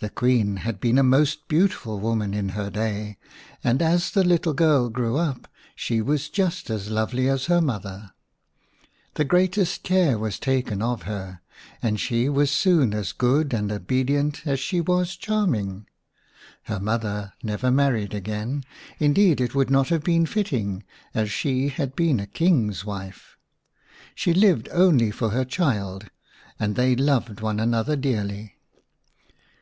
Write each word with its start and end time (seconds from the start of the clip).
The 0.00 0.10
Queen 0.10 0.56
had 0.56 0.80
been 0.80 0.98
a 0.98 1.04
most 1.04 1.46
beautiful 1.46 2.04
"Oman 2.04 2.34
in 2.34 2.48
her 2.48 2.68
day, 2.68 3.16
and 3.62 3.80
as 3.80 4.10
the 4.10 4.24
little 4.24 4.52
girl 4.52 4.88
grew 4.88 5.16
up 5.18 5.46
she 5.76 6.02
was 6.02 6.28
just 6.28 6.68
as 6.68 6.90
lovely 6.90 7.28
as 7.28 7.44
her 7.46 7.60
mother/ 7.60 8.10
The 9.14 9.24
greatest 9.24 9.84
care 9.84 10.18
was 10.18 10.40
taken 10.40 10.82
of 10.82 11.02
her, 11.02 11.42
and 11.80 12.00
she 12.00 12.28
was 12.28 12.50
soon 12.50 12.92
as 12.92 13.12
good 13.12 13.54
and 13.54 13.70
obedient 13.70 14.44
as 14.48 14.58
she 14.58 14.80
was 14.80 15.14
charming. 15.14 15.86
Her 16.64 16.80
mother 16.80 17.34
never 17.40 17.70
married 17.70 18.14
again; 18.14 18.64
indeed 18.98 19.40
it 19.40 19.54
would 19.54 19.70
not 19.70 19.90
have 19.90 20.02
been 20.02 20.26
fitting, 20.26 20.82
as 21.14 21.30
she 21.30 21.68
had 21.68 21.94
been 21.94 22.18
a 22.18 22.26
King's 22.26 22.84
wife. 22.84 23.36
She 24.16 24.34
lived 24.34 24.68
only 24.72 25.12
for 25.12 25.30
her 25.30 25.44
child, 25.44 26.10
and 26.58 26.74
they 26.74 26.96
loved 26.96 27.40
one 27.40 27.60
another 27.60 27.94
dearly. 27.94 28.50